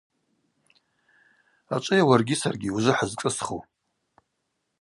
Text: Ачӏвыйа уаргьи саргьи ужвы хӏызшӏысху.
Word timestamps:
Ачӏвыйа 1.75 2.03
уаргьи 2.09 2.35
саргьи 2.41 2.75
ужвы 2.75 2.93
хӏызшӏысху. 2.97 3.61